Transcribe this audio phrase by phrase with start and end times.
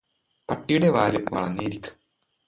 [0.49, 1.91] പട്ടിയുടെ വാല് വളഞ്ഞേ ഇരിക്കൂ